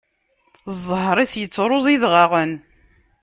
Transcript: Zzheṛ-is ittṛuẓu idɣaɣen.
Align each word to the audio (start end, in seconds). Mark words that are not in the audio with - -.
Zzheṛ-is 0.75 1.33
ittṛuẓu 1.43 1.87
idɣaɣen. 1.95 2.51